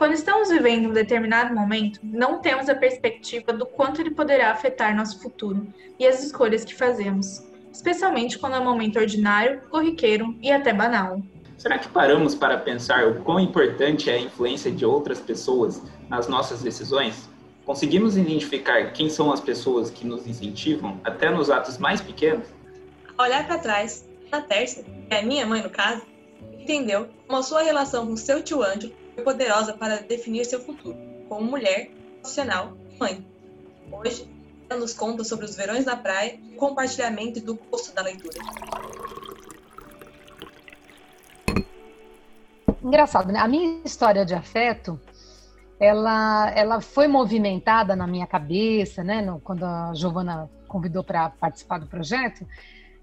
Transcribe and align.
Quando 0.00 0.14
estamos 0.14 0.48
vivendo 0.48 0.88
um 0.88 0.94
determinado 0.94 1.54
momento, 1.54 2.00
não 2.02 2.38
temos 2.38 2.70
a 2.70 2.74
perspectiva 2.74 3.52
do 3.52 3.66
quanto 3.66 4.00
ele 4.00 4.12
poderá 4.12 4.50
afetar 4.50 4.96
nosso 4.96 5.20
futuro 5.20 5.66
e 5.98 6.06
as 6.06 6.24
escolhas 6.24 6.64
que 6.64 6.74
fazemos, 6.74 7.46
especialmente 7.70 8.38
quando 8.38 8.54
é 8.54 8.60
um 8.60 8.64
momento 8.64 8.98
ordinário, 8.98 9.60
corriqueiro 9.68 10.34
e 10.40 10.50
até 10.50 10.72
banal. 10.72 11.20
Será 11.58 11.78
que 11.78 11.86
paramos 11.86 12.34
para 12.34 12.56
pensar 12.56 13.08
o 13.08 13.16
quão 13.16 13.38
importante 13.38 14.08
é 14.08 14.14
a 14.14 14.18
influência 14.18 14.72
de 14.72 14.86
outras 14.86 15.20
pessoas 15.20 15.82
nas 16.08 16.26
nossas 16.26 16.62
decisões? 16.62 17.28
Conseguimos 17.66 18.16
identificar 18.16 18.94
quem 18.94 19.10
são 19.10 19.30
as 19.30 19.38
pessoas 19.38 19.90
que 19.90 20.06
nos 20.06 20.26
incentivam, 20.26 20.98
até 21.04 21.28
nos 21.28 21.50
atos 21.50 21.76
mais 21.76 22.00
pequenos? 22.00 22.46
olhar 23.18 23.46
para 23.46 23.58
trás, 23.58 24.08
na 24.32 24.40
terça, 24.40 24.82
que 24.82 25.14
é 25.14 25.18
a 25.18 25.22
minha 25.22 25.44
mãe 25.44 25.62
no 25.62 25.68
caso, 25.68 26.00
entendeu 26.58 27.06
como 27.26 27.38
a 27.38 27.42
sua 27.42 27.60
relação 27.60 28.06
com 28.06 28.16
seu 28.16 28.42
tio 28.42 28.62
Ângelo 28.62 28.98
poderosa 29.20 29.72
para 29.72 29.98
definir 29.98 30.44
seu 30.44 30.60
futuro, 30.60 30.96
como 31.28 31.50
mulher, 31.50 31.90
profissional 32.20 32.76
e 32.90 32.98
mãe. 32.98 33.26
Hoje, 33.90 34.28
ela 34.68 34.80
nos 34.80 34.94
conta 34.94 35.24
sobre 35.24 35.44
os 35.44 35.56
verões 35.56 35.84
na 35.84 35.96
praia 35.96 36.38
e 36.40 36.54
o 36.54 36.56
compartilhamento 36.56 37.40
do 37.40 37.54
gosto 37.54 37.94
da 37.94 38.02
leitura. 38.02 38.38
Engraçado, 42.82 43.32
né? 43.32 43.38
A 43.38 43.48
minha 43.48 43.82
história 43.84 44.24
de 44.24 44.34
afeto, 44.34 44.98
ela, 45.78 46.50
ela 46.54 46.80
foi 46.80 47.06
movimentada 47.08 47.94
na 47.94 48.06
minha 48.06 48.26
cabeça, 48.26 49.04
né? 49.04 49.20
No, 49.20 49.40
quando 49.40 49.64
a 49.64 49.92
Giovana 49.94 50.50
convidou 50.66 51.02
para 51.02 51.30
participar 51.30 51.78
do 51.78 51.86
projeto, 51.86 52.46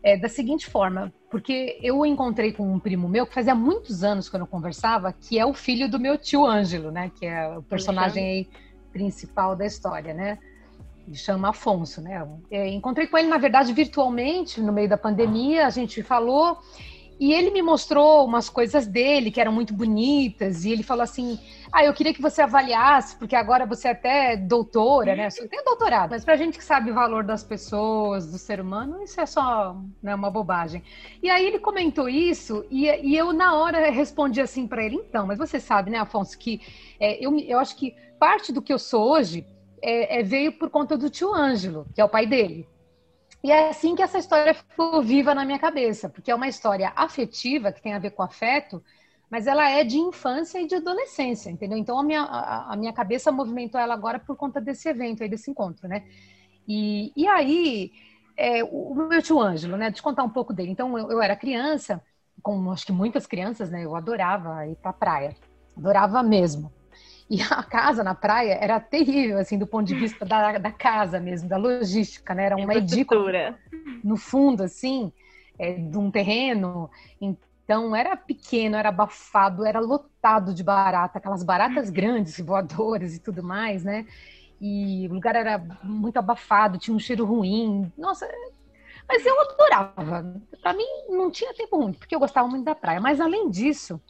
é, 0.04 0.18
da 0.18 0.30
seguinte 0.30 0.70
forma, 0.70 1.14
porque 1.30 1.78
eu 1.82 2.06
encontrei 2.06 2.52
com 2.52 2.72
um 2.72 2.80
primo 2.80 3.10
meu 3.10 3.26
que 3.26 3.34
fazia 3.34 3.56
muitos 3.56 4.04
anos 4.04 4.30
que 4.30 4.36
eu 4.36 4.40
não 4.40 4.48
conversava, 4.48 5.12
que 5.12 5.38
é 5.40 5.46
o 5.46 5.54
filho 5.54 5.90
do 5.90 6.00
meu 6.00 6.18
tio 6.18 6.46
Ângelo, 6.46 6.92
né? 6.92 7.12
Que 7.14 7.26
é 7.26 7.58
o 7.58 7.64
personagem 7.64 8.24
aí 8.24 8.50
principal 8.92 9.56
da 9.56 9.66
história, 9.66 10.14
né? 10.14 10.38
Ele 11.06 11.16
chama 11.16 11.50
Afonso, 11.50 12.02
né? 12.02 12.28
É, 12.52 12.68
encontrei 12.70 13.08
com 13.08 13.18
ele, 13.18 13.28
na 13.28 13.38
verdade, 13.38 13.74
virtualmente, 13.74 14.62
no 14.62 14.74
meio 14.74 14.90
da 14.90 14.98
pandemia, 14.98 15.66
a 15.66 15.70
gente 15.70 16.04
falou 16.04 16.58
e 17.20 17.34
ele 17.34 17.52
me 17.52 17.62
mostrou 17.62 18.26
umas 18.26 18.50
coisas 18.50 18.86
dele 18.86 19.32
que 19.32 19.42
eram 19.42 19.52
muito 19.52 19.74
bonitas, 19.74 20.66
e 20.66 20.72
ele 20.72 20.84
falou 20.84 21.04
assim: 21.04 21.40
Ah, 21.72 21.84
eu 21.84 21.94
queria 21.94 22.14
que 22.14 22.22
você 22.22 22.42
avaliasse, 22.42 23.16
porque 23.16 23.36
agora 23.36 23.66
você 23.66 23.88
é 23.88 23.92
até 23.92 24.38
doutora, 24.38 25.16
né? 25.16 25.30
Você 25.30 25.48
tem 25.48 25.64
doutorado, 25.64 26.12
mas 26.12 26.24
pra 26.24 26.36
gente 26.36 26.58
que 26.58 26.64
sabe 26.64 26.92
o 26.92 26.94
valor 26.94 27.24
das 27.24 27.44
pessoas, 27.44 28.32
do 28.32 28.38
ser 28.38 28.60
humano, 28.60 29.02
isso 29.02 29.20
é 29.20 29.26
só 29.26 29.76
né, 30.02 30.14
uma 30.14 30.30
bobagem. 30.30 30.84
E 31.22 31.30
aí 31.30 31.46
ele 31.46 31.60
comentou 31.60 32.08
isso, 32.08 32.66
e, 32.70 32.86
e 32.86 33.16
eu 33.16 33.34
na 33.34 33.56
hora 33.56 33.90
respondi 33.90 34.42
assim 34.42 34.68
para 34.68 34.84
ele: 34.84 34.96
Então, 34.96 35.26
mas 35.26 35.38
você 35.38 35.60
sabe, 35.60 35.90
né, 35.90 35.98
Afonso, 35.98 36.38
que 36.38 36.62
é, 37.00 37.24
eu, 37.26 37.38
eu 37.40 37.60
acho 37.60 37.76
que 37.76 37.96
parte 38.20 38.52
do 38.52 38.62
que 38.62 38.74
eu 38.74 38.80
sou 38.80 39.12
hoje 39.12 39.46
é, 39.82 40.20
é, 40.20 40.24
veio 40.24 40.52
por 40.54 40.70
conta 40.70 40.98
do 40.98 41.10
tio 41.10 41.34
Ângelo, 41.34 41.86
que 41.94 42.02
é 42.02 42.06
o 42.06 42.10
pai 42.10 42.26
dele. 42.26 42.68
E 43.44 43.52
é 43.52 43.70
assim 43.70 43.96
que 43.96 44.02
essa 44.02 44.18
história 44.18 44.54
ficou 44.54 45.02
viva 45.02 45.34
na 45.34 45.46
minha 45.46 45.60
cabeça, 45.60 46.10
porque 46.10 46.32
é 46.32 46.36
uma 46.36 46.48
história 46.48 46.92
afetiva, 46.96 47.72
que 47.72 47.82
tem 47.82 47.94
a 47.94 48.00
ver 48.00 48.12
com 48.12 48.24
afeto, 48.24 48.84
mas 49.30 49.46
ela 49.48 49.70
é 49.70 49.84
de 49.84 49.98
infância 49.98 50.60
e 50.60 50.68
de 50.68 50.76
adolescência, 50.76 51.50
entendeu? 51.50 51.78
Então 51.78 52.00
a 52.00 52.04
minha, 52.04 52.22
a, 52.24 52.74
a 52.74 52.76
minha 52.76 52.94
cabeça 52.94 53.32
movimentou 53.32 53.80
ela 53.80 53.94
agora 53.94 54.20
por 54.20 54.36
conta 54.36 54.60
desse 54.60 54.90
evento 54.90 55.22
aí, 55.24 55.30
desse 55.30 55.52
encontro, 55.52 55.88
né? 55.88 56.04
E, 56.68 57.12
e 57.16 57.28
aí, 57.28 57.92
é, 58.36 58.64
o, 58.64 58.94
meu 58.94 59.22
tio 59.22 59.40
Ângelo, 59.42 59.78
né? 59.78 59.88
Deixa 59.88 60.00
eu 60.00 60.04
contar 60.04 60.24
um 60.24 60.30
pouco 60.30 60.54
dele. 60.54 60.72
Então, 60.72 60.98
eu, 60.98 61.12
eu 61.12 61.22
era 61.22 61.36
criança, 61.36 62.04
como 62.42 62.72
acho 62.72 62.86
que 62.86 62.92
muitas 62.92 63.26
crianças, 63.26 63.70
né? 63.72 63.84
Eu 63.86 63.96
adorava 63.96 64.68
ir 64.68 64.76
pra 64.76 64.94
praia. 64.94 65.36
Adorava 65.76 66.22
mesmo. 66.24 66.72
E 67.30 67.42
a 67.42 67.62
casa 67.62 68.04
na 68.04 68.16
praia 68.16 68.58
era 68.62 68.80
terrível, 68.80 69.38
assim, 69.38 69.58
do 69.58 69.68
ponto 69.68 69.86
de 69.86 69.96
vista 69.96 70.24
da, 70.26 70.58
da 70.58 70.72
casa 70.72 71.20
mesmo, 71.20 71.50
da 71.50 71.58
logística, 71.58 72.34
né? 72.34 72.46
Era 72.46 72.56
uma 72.56 72.74
edícula 72.74 73.58
no 74.04 74.16
fundo, 74.16 74.64
assim, 74.64 75.12
é, 75.60 75.74
de 75.74 75.98
um 75.98 76.10
terreno. 76.10 76.90
Então, 77.20 77.94
era 77.94 78.16
pequeno, 78.16 78.78
era 78.78 78.90
abafado, 78.90 79.66
era 79.66 79.80
lotado 79.80 80.54
de 80.54 80.64
barata, 80.64 81.18
aquelas 81.18 81.44
baratas 81.44 81.90
grandes, 81.90 82.40
voadoras 82.40 83.14
e 83.14 83.20
tudo 83.20 83.44
mais, 83.44 83.84
né? 83.84 84.06
E 84.60 85.08
o 85.10 85.14
lugar 85.14 85.36
era 85.36 85.58
muito 85.84 86.18
abafado, 86.18 86.78
tinha 86.78 86.96
um 86.96 87.00
cheiro 87.00 87.26
ruim. 87.26 87.92
Nossa, 87.98 88.26
mas 89.08 89.26
eu 89.26 89.40
adorava. 89.42 90.42
Para 90.62 90.74
mim, 90.74 90.86
não 91.10 91.30
tinha 91.30 91.54
tempo 91.54 91.78
ruim, 91.78 91.94
porque 91.94 92.16
eu 92.16 92.20
gostava 92.20 92.48
muito 92.48 92.64
da 92.66 92.74
praia. 92.74 93.00
Mas, 93.00 93.20
além 93.20 93.50
disso, 93.50 94.02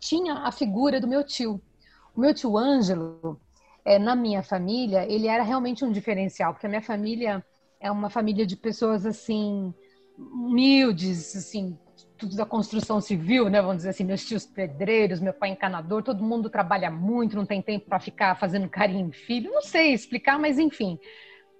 tinha 0.00 0.34
a 0.34 0.50
figura 0.50 1.00
do 1.00 1.06
meu 1.06 1.22
tio, 1.22 1.60
o 2.14 2.20
meu 2.20 2.34
tio 2.34 2.56
Ângelo, 2.56 3.40
é, 3.84 3.98
na 3.98 4.14
minha 4.14 4.42
família, 4.42 5.06
ele 5.06 5.26
era 5.26 5.42
realmente 5.42 5.84
um 5.84 5.92
diferencial, 5.92 6.52
porque 6.52 6.66
a 6.66 6.68
minha 6.68 6.82
família 6.82 7.44
é 7.80 7.90
uma 7.90 8.08
família 8.08 8.46
de 8.46 8.56
pessoas 8.56 9.04
assim 9.04 9.74
humildes, 10.16 11.34
assim, 11.34 11.76
tudo 12.16 12.36
da 12.36 12.46
construção 12.46 13.00
civil, 13.00 13.48
né? 13.48 13.60
Vamos 13.60 13.78
dizer 13.78 13.90
assim, 13.90 14.04
meus 14.04 14.24
tios 14.24 14.46
pedreiros, 14.46 15.20
meu 15.20 15.32
pai 15.32 15.50
encanador, 15.50 16.02
todo 16.02 16.22
mundo 16.22 16.48
trabalha 16.48 16.90
muito, 16.90 17.36
não 17.36 17.46
tem 17.46 17.60
tempo 17.60 17.86
para 17.86 17.98
ficar 17.98 18.38
fazendo 18.38 18.68
carinho 18.68 19.08
em 19.08 19.12
filho. 19.12 19.50
Não 19.50 19.62
sei 19.62 19.92
explicar, 19.92 20.38
mas 20.38 20.58
enfim, 20.58 20.98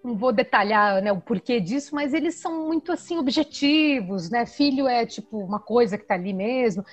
não 0.02 0.16
vou 0.16 0.32
detalhar 0.32 1.00
né, 1.00 1.12
o 1.12 1.20
porquê 1.20 1.60
disso, 1.60 1.94
mas 1.94 2.12
eles 2.12 2.34
são 2.36 2.66
muito 2.66 2.90
assim 2.90 3.18
objetivos, 3.18 4.30
né? 4.30 4.44
Filho 4.44 4.88
é 4.88 5.06
tipo 5.06 5.38
uma 5.38 5.60
coisa 5.60 5.96
que 5.96 6.04
está 6.04 6.14
ali 6.14 6.32
mesmo. 6.32 6.84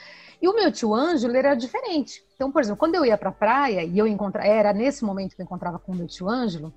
E 0.41 0.47
o 0.47 0.53
meu 0.53 0.71
tio 0.71 0.93
Ângelo 0.93 1.35
era 1.35 1.55
diferente. 1.55 2.23
Então, 2.35 2.51
por 2.51 2.61
exemplo, 2.61 2.77
quando 2.77 2.95
eu 2.95 3.05
ia 3.05 3.17
para 3.17 3.29
a 3.29 3.33
praia 3.33 3.83
e 3.83 3.97
eu 3.97 4.07
encontrava, 4.07 4.47
era 4.47 4.71
nesse 4.71 5.03
momento 5.03 5.35
que 5.35 5.41
eu 5.41 5.45
encontrava 5.45 5.79
com 5.79 5.91
o 5.91 5.95
meu 5.95 6.07
tio 6.07 6.29
Ângelo, 6.29 6.73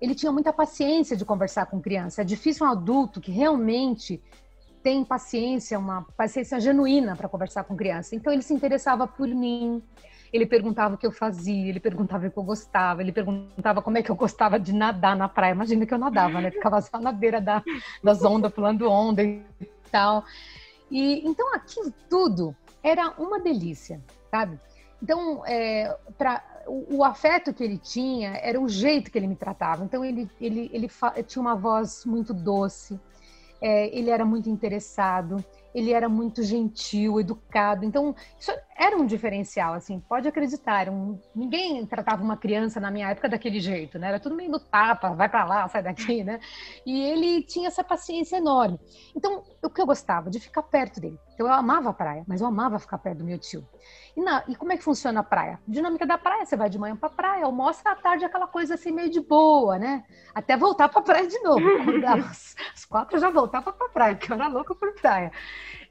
ele 0.00 0.14
tinha 0.14 0.32
muita 0.32 0.52
paciência 0.52 1.16
de 1.16 1.24
conversar 1.24 1.66
com 1.66 1.80
criança. 1.80 2.22
É 2.22 2.24
difícil 2.24 2.66
um 2.66 2.70
adulto 2.70 3.20
que 3.20 3.30
realmente 3.30 4.22
tem 4.82 5.04
paciência, 5.04 5.78
uma 5.78 6.02
paciência 6.16 6.60
genuína 6.60 7.16
para 7.16 7.28
conversar 7.28 7.64
com 7.64 7.76
criança. 7.76 8.14
Então 8.14 8.32
ele 8.32 8.42
se 8.42 8.52
interessava 8.52 9.06
por 9.06 9.28
mim, 9.28 9.82
ele 10.34 10.46
perguntava 10.46 10.96
o 10.96 10.98
que 10.98 11.06
eu 11.06 11.12
fazia, 11.12 11.68
ele 11.68 11.78
perguntava 11.78 12.26
o 12.26 12.30
que 12.30 12.36
eu 12.36 12.42
gostava, 12.42 13.00
ele 13.00 13.12
perguntava 13.12 13.80
como 13.80 13.98
é 13.98 14.02
que 14.02 14.10
eu 14.10 14.16
gostava 14.16 14.58
de 14.58 14.72
nadar 14.72 15.14
na 15.14 15.28
praia. 15.28 15.52
Imagina 15.52 15.86
que 15.86 15.94
eu 15.94 15.98
nadava, 15.98 16.40
né? 16.40 16.50
Ficava 16.50 16.80
só 16.80 16.98
na 16.98 17.12
beira 17.12 17.40
da, 17.40 17.62
das 18.02 18.24
ondas, 18.24 18.52
pulando 18.52 18.90
onda 18.90 19.22
e 19.22 19.44
tal. 19.92 20.24
E 20.90 21.24
então 21.24 21.54
aquilo 21.54 21.94
tudo 22.10 22.54
era 22.82 23.14
uma 23.16 23.38
delícia, 23.38 24.00
sabe? 24.28 24.58
Então, 25.00 25.46
é, 25.46 25.96
pra, 26.18 26.42
o, 26.66 26.96
o, 26.96 27.04
afeto 27.04 27.54
que 27.54 27.62
ele 27.62 27.78
tinha 27.78 28.30
era 28.38 28.60
o 28.60 28.68
jeito 28.68 29.12
que 29.12 29.18
ele 29.18 29.28
me 29.28 29.36
tratava. 29.36 29.84
Então, 29.84 30.04
ele, 30.04 30.28
ele, 30.40 30.68
ele 30.72 30.90
tinha 31.26 31.42
uma 31.42 31.54
voz 31.54 32.04
muito 32.04 32.34
doce, 32.34 32.98
é, 33.60 33.86
ele 33.96 34.10
era 34.10 34.24
muito 34.24 34.50
interessado, 34.50 35.44
ele 35.74 35.92
era 35.92 36.08
muito 36.08 36.42
gentil, 36.42 37.18
educado. 37.18 37.84
Então, 37.84 38.14
isso 38.38 38.52
era 38.76 38.96
um 38.96 39.06
diferencial, 39.06 39.74
assim, 39.74 40.00
pode 40.00 40.26
acreditar. 40.26 40.88
Um, 40.88 41.18
ninguém 41.34 41.86
tratava 41.86 42.22
uma 42.22 42.36
criança 42.36 42.80
na 42.80 42.90
minha 42.90 43.08
época 43.08 43.28
daquele 43.28 43.60
jeito, 43.60 43.98
né? 43.98 44.08
Era 44.08 44.20
tudo 44.20 44.34
meio 44.34 44.50
no 44.50 44.58
tapa, 44.58 45.10
vai 45.10 45.28
para 45.28 45.44
lá, 45.44 45.68
sai 45.68 45.82
daqui, 45.82 46.22
né? 46.24 46.40
E 46.84 47.02
ele 47.02 47.42
tinha 47.42 47.68
essa 47.68 47.84
paciência 47.84 48.36
enorme. 48.36 48.78
Então, 49.14 49.44
o 49.62 49.70
que 49.70 49.80
eu 49.80 49.86
gostava? 49.86 50.28
De 50.28 50.40
ficar 50.40 50.62
perto 50.62 51.00
dele. 51.00 51.18
Então, 51.34 51.46
eu 51.46 51.52
amava 51.52 51.90
a 51.90 51.92
praia, 51.92 52.24
mas 52.26 52.40
eu 52.40 52.46
amava 52.46 52.78
ficar 52.78 52.98
perto 52.98 53.18
do 53.18 53.24
meu 53.24 53.38
tio. 53.38 53.66
E, 54.16 54.20
na, 54.20 54.44
e 54.48 54.56
como 54.56 54.72
é 54.72 54.76
que 54.76 54.82
funciona 54.82 55.20
a 55.20 55.24
praia? 55.24 55.60
A 55.66 55.70
dinâmica 55.70 56.06
da 56.06 56.18
praia, 56.18 56.44
você 56.44 56.56
vai 56.56 56.68
de 56.68 56.78
manhã 56.78 56.96
para 56.96 57.10
praia, 57.10 57.44
almoça 57.44 57.88
à 57.88 57.94
tarde, 57.94 58.24
aquela 58.24 58.46
coisa 58.46 58.74
assim 58.74 58.92
meio 58.92 59.10
de 59.10 59.20
boa, 59.20 59.78
né? 59.78 60.04
Até 60.34 60.56
voltar 60.56 60.88
para 60.88 61.02
praia 61.02 61.26
de 61.28 61.38
novo. 61.40 61.60
Às, 62.74 62.84
quatro 62.84 63.16
eu 63.16 63.20
já 63.20 63.30
voltava 63.30 63.72
para 63.72 63.88
praia, 63.88 64.16
porque 64.16 64.32
eu 64.32 64.36
era 64.36 64.48
louca 64.48 64.74
por 64.74 64.94
praia. 64.94 65.30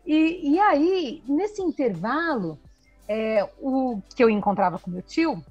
E, 0.05 0.53
e 0.53 0.59
aí, 0.59 1.23
nesse 1.27 1.61
intervalo, 1.61 2.59
é, 3.07 3.47
o 3.59 4.01
que 4.15 4.23
eu 4.23 4.29
encontrava 4.29 4.79
com 4.79 4.91
meu 4.91 5.01
tio, 5.01 5.43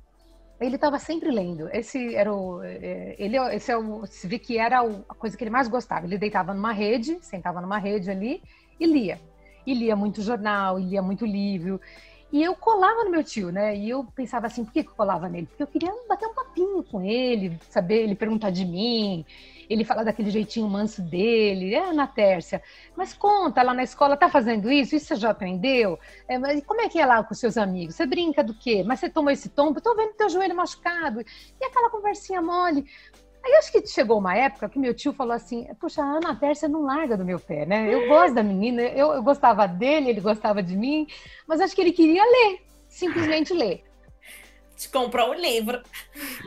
ele 0.61 0.77
estava 0.77 0.99
sempre 0.99 1.31
lendo. 1.31 1.69
Esse 1.73 2.15
era 2.15 2.33
o, 2.33 2.63
é, 2.63 3.15
ele, 3.19 3.37
esse 3.55 3.71
é 3.71 3.77
o, 3.77 4.07
se 4.07 4.27
vê 4.27 4.39
que 4.39 4.59
era 4.59 4.81
a 4.81 5.15
coisa 5.15 5.37
que 5.37 5.43
ele 5.43 5.51
mais 5.51 5.69
gostava. 5.69 6.07
Ele 6.07 6.19
deitava 6.19 6.55
numa 6.55 6.73
rede, 6.73 7.19
sentava 7.21 7.61
numa 7.61 7.79
rede 7.79 8.11
ali 8.11 8.43
e 8.79 8.87
lia. 8.87 9.21
E 9.67 9.75
lia 9.75 9.95
muito 9.95 10.23
jornal, 10.23 10.79
e 10.79 10.85
lia 10.85 11.03
muito 11.03 11.25
livro. 11.25 11.81
E 12.33 12.43
eu 12.43 12.57
colava 12.57 13.05
no 13.05 13.11
meu 13.11 13.23
tio, 13.23 13.53
né? 13.53 13.77
E 13.77 13.91
eu 13.91 14.05
pensava 14.05 14.47
assim, 14.47 14.65
por 14.65 14.73
que 14.73 14.81
eu 14.81 14.85
colava 14.85 15.29
nele? 15.29 15.47
Porque 15.47 15.63
eu 15.63 15.67
queria 15.67 15.93
bater 16.09 16.27
um 16.27 16.35
papinho 16.35 16.83
com 16.83 17.03
ele, 17.03 17.59
saber 17.69 18.05
ele 18.05 18.15
perguntar 18.15 18.49
de 18.49 18.65
mim, 18.65 19.23
ele 19.69 19.85
falar 19.85 20.03
daquele 20.03 20.31
jeitinho 20.31 20.67
manso 20.67 21.03
dele, 21.03 21.75
é 21.75 21.93
na 21.93 22.07
Tércia. 22.07 22.63
Mas 22.97 23.13
conta, 23.13 23.63
lá 23.63 23.75
na 23.75 23.83
escola 23.83 24.17
tá 24.17 24.31
fazendo 24.31 24.73
isso? 24.73 24.97
Isso 24.97 25.09
você 25.09 25.17
já 25.17 25.31
aprendeu? 25.31 25.99
É, 26.27 26.39
mas 26.39 26.65
como 26.65 26.81
é 26.81 26.89
que 26.89 26.99
é 26.99 27.05
lá 27.05 27.23
com 27.23 27.35
seus 27.35 27.59
amigos? 27.59 27.97
Você 27.97 28.07
brinca 28.07 28.43
do 28.43 28.55
quê? 28.55 28.83
Mas 28.83 29.01
você 29.01 29.11
tomou 29.11 29.31
esse 29.31 29.51
tombo? 29.51 29.83
Tô 29.83 29.95
vendo 29.95 30.15
teu 30.15 30.31
joelho 30.31 30.57
machucado. 30.57 31.21
E 31.21 31.65
aquela 31.65 31.91
conversinha 31.91 32.41
mole. 32.41 32.87
Aí 33.45 33.55
acho 33.55 33.73
que 33.73 33.85
chegou 33.87 34.19
uma 34.19 34.37
época 34.37 34.69
que 34.69 34.79
meu 34.79 34.95
tio 34.95 35.13
falou 35.13 35.33
assim: 35.33 35.67
Puxa, 35.81 36.03
a 36.03 36.17
Ana 36.17 36.35
Tércia 36.37 36.69
não 36.69 36.83
larga 36.83 37.17
do 37.17 37.25
meu 37.25 37.41
pé, 37.41 37.67
né? 37.67 37.93
Eu 37.93 38.07
gosto 38.09 38.35
da 38.35 38.43
menina, 38.43 38.83
eu, 38.83 39.13
eu 39.13 39.23
gostava 39.23 39.67
dele, 39.67 40.11
ele 40.11 40.21
gostava 40.21 40.63
de 40.63 40.77
mim, 40.77 41.07
mas 41.47 41.61
acho 41.61 41.75
que 41.75 41.81
ele 41.81 41.93
queria 41.93 42.23
ler, 42.23 42.63
simplesmente 42.89 43.53
ler. 43.53 43.85
Te 44.77 44.89
comprou 44.89 45.31
um 45.31 45.35
livro. 45.35 45.83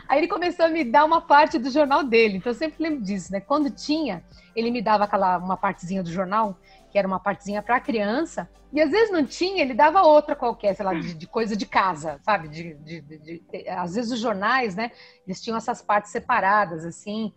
Aí 0.07 0.19
ele 0.19 0.27
começou 0.27 0.65
a 0.65 0.69
me 0.69 0.83
dar 0.83 1.05
uma 1.05 1.21
parte 1.21 1.57
do 1.59 1.69
jornal 1.69 2.03
dele. 2.03 2.37
Então 2.37 2.51
eu 2.51 2.57
sempre 2.57 2.81
lembro 2.81 3.01
disso, 3.01 3.31
né? 3.31 3.39
Quando 3.39 3.69
tinha, 3.69 4.23
ele 4.55 4.71
me 4.71 4.81
dava 4.81 5.03
aquela 5.03 5.37
uma 5.37 5.57
partezinha 5.57 6.01
do 6.01 6.11
jornal, 6.11 6.57
que 6.95 6.99
era 6.99 7.05
uma 7.05 7.19
partezinha 7.19 7.61
para 7.61 7.77
criança, 7.77 8.49
e 8.71 8.79
às 8.79 8.89
vezes 8.89 9.11
não 9.11 9.25
tinha, 9.25 9.61
ele 9.61 9.73
dava 9.73 10.01
outra 10.03 10.33
qualquer, 10.33 10.73
sei 10.73 10.85
lá, 10.85 10.93
de, 10.93 11.13
de 11.13 11.27
coisa 11.27 11.53
de 11.53 11.65
casa, 11.65 12.21
sabe? 12.23 12.47
De, 12.47 12.73
de, 12.75 13.01
de, 13.01 13.43
às 13.67 13.95
vezes 13.95 14.13
os 14.13 14.19
jornais, 14.21 14.77
né? 14.77 14.91
Eles 15.27 15.41
tinham 15.41 15.57
essas 15.57 15.81
partes 15.81 16.09
separadas, 16.09 16.85
assim. 16.85 17.33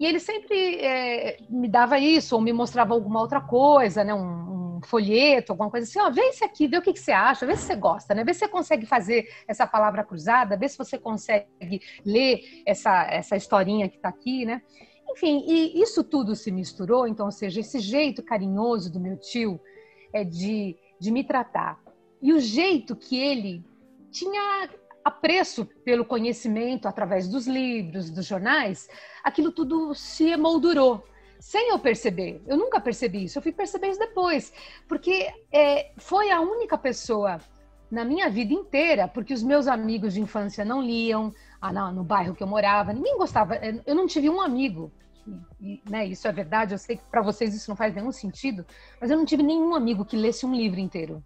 E 0.00 0.04
ele 0.04 0.18
sempre 0.18 0.80
é, 0.80 1.36
me 1.48 1.68
dava 1.68 2.00
isso, 2.00 2.34
ou 2.34 2.40
me 2.40 2.52
mostrava 2.52 2.94
alguma 2.94 3.20
outra 3.20 3.40
coisa, 3.40 4.02
né? 4.02 4.12
Um, 4.12 4.78
um 4.78 4.80
folheto, 4.84 5.52
alguma 5.52 5.70
coisa 5.70 5.86
assim. 5.86 6.00
Ó, 6.00 6.10
vê 6.10 6.22
esse 6.22 6.42
aqui, 6.42 6.66
vê 6.66 6.78
o 6.78 6.82
que, 6.82 6.92
que, 6.92 6.98
você 6.98 7.12
acha, 7.12 7.46
vê 7.46 7.54
se 7.54 7.62
você 7.62 7.76
gosta, 7.76 8.12
né? 8.12 8.24
Vê 8.24 8.34
se 8.34 8.40
você 8.40 8.48
consegue 8.48 8.86
fazer 8.86 9.28
essa 9.46 9.68
palavra 9.68 10.02
cruzada, 10.02 10.56
vê 10.56 10.68
se 10.68 10.76
você 10.76 10.98
consegue 10.98 11.80
ler 12.04 12.40
essa, 12.66 13.04
essa 13.04 13.36
historinha 13.36 13.88
que 13.88 13.98
está 13.98 14.08
aqui, 14.08 14.44
né? 14.44 14.62
Enfim, 15.16 15.42
e 15.48 15.80
isso 15.80 16.04
tudo 16.04 16.36
se 16.36 16.52
misturou, 16.52 17.08
então, 17.08 17.24
ou 17.24 17.32
seja, 17.32 17.60
esse 17.60 17.80
jeito 17.80 18.22
carinhoso 18.22 18.92
do 18.92 19.00
meu 19.00 19.16
tio 19.16 19.58
é 20.12 20.22
de, 20.22 20.76
de 21.00 21.10
me 21.10 21.24
tratar. 21.24 21.80
E 22.20 22.34
o 22.34 22.38
jeito 22.38 22.94
que 22.94 23.18
ele 23.18 23.64
tinha 24.10 24.68
apreço 25.02 25.64
pelo 25.82 26.04
conhecimento 26.04 26.86
através 26.86 27.28
dos 27.28 27.46
livros, 27.46 28.10
dos 28.10 28.26
jornais, 28.26 28.90
aquilo 29.24 29.50
tudo 29.50 29.94
se 29.94 30.28
emoldurou 30.28 31.02
sem 31.40 31.70
eu 31.70 31.78
perceber. 31.78 32.42
Eu 32.46 32.58
nunca 32.58 32.78
percebi 32.78 33.24
isso, 33.24 33.38
eu 33.38 33.42
fui 33.42 33.52
perceber 33.52 33.88
isso 33.88 33.98
depois, 33.98 34.52
porque 34.86 35.32
é, 35.50 35.92
foi 35.96 36.30
a 36.30 36.42
única 36.42 36.76
pessoa 36.76 37.40
na 37.90 38.04
minha 38.04 38.28
vida 38.28 38.52
inteira, 38.52 39.08
porque 39.08 39.32
os 39.32 39.42
meus 39.42 39.66
amigos 39.66 40.12
de 40.12 40.20
infância 40.20 40.62
não 40.62 40.82
liam, 40.82 41.32
ah, 41.58 41.72
não, 41.72 41.90
no 41.90 42.04
bairro 42.04 42.34
que 42.34 42.42
eu 42.42 42.46
morava, 42.46 42.92
ninguém 42.92 43.16
gostava, 43.16 43.56
eu 43.86 43.94
não 43.94 44.06
tive 44.06 44.28
um 44.28 44.42
amigo. 44.42 44.92
E, 45.60 45.82
né, 45.88 46.06
isso 46.06 46.28
é 46.28 46.32
verdade, 46.32 46.74
eu 46.74 46.78
sei 46.78 46.96
que 46.96 47.04
para 47.10 47.22
vocês 47.22 47.54
isso 47.54 47.70
não 47.70 47.76
faz 47.76 47.94
nenhum 47.94 48.12
sentido, 48.12 48.64
mas 49.00 49.10
eu 49.10 49.16
não 49.16 49.24
tive 49.24 49.42
nenhum 49.42 49.74
amigo 49.74 50.04
que 50.04 50.16
lesse 50.16 50.46
um 50.46 50.54
livro 50.54 50.78
inteiro. 50.78 51.22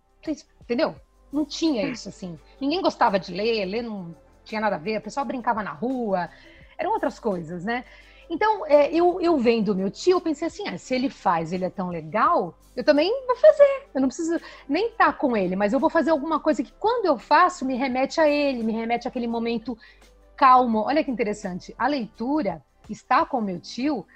Entendeu? 0.61 0.95
não 1.33 1.45
tinha 1.45 1.87
isso, 1.87 2.09
assim. 2.09 2.39
Ninguém 2.61 2.83
gostava 2.83 3.19
de 3.19 3.33
ler, 3.33 3.65
ler 3.65 3.83
não 3.83 4.15
tinha 4.45 4.61
nada 4.61 4.77
a 4.77 4.79
ver, 4.79 4.99
o 4.99 5.03
pessoal 5.03 5.25
brincava 5.25 5.63
na 5.63 5.73
rua, 5.73 6.29
eram 6.77 6.93
outras 6.93 7.19
coisas, 7.19 7.65
né? 7.65 7.85
Então, 8.29 8.67
é, 8.67 8.93
eu, 8.93 9.21
eu 9.21 9.37
vendo 9.39 9.75
meu 9.75 9.91
tio, 9.91 10.17
eu 10.17 10.21
pensei 10.21 10.47
assim, 10.47 10.69
ah, 10.69 10.79
se 10.79 10.95
ele 10.95 11.11
faz, 11.11 11.53
ele 11.53 11.65
é 11.65 11.71
tão 11.71 11.89
legal, 11.89 12.57
eu 12.77 12.85
também 12.85 13.11
vou 13.27 13.37
fazer. 13.37 13.89
Eu 13.93 14.01
não 14.01 14.09
preciso 14.09 14.41
nem 14.69 14.89
estar 14.89 15.07
tá 15.07 15.13
com 15.13 15.37
ele, 15.37 15.57
mas 15.57 15.73
eu 15.73 15.81
vou 15.81 15.91
fazer 15.91 16.11
alguma 16.11 16.39
coisa 16.39 16.63
que 16.63 16.73
quando 16.79 17.07
eu 17.07 17.19
faço, 17.19 17.65
me 17.65 17.77
remete 17.77 18.21
a 18.21 18.29
ele, 18.29 18.63
me 18.63 18.73
remete 18.73 19.09
àquele 19.09 19.27
momento 19.27 19.77
calmo. 20.37 20.79
Olha 20.79 21.03
que 21.03 21.11
interessante. 21.11 21.75
A 21.77 21.89
leitura, 21.89 22.63
estar 22.93 23.27
com 23.27 23.41
meu 23.41 23.61
tio, 23.61 24.07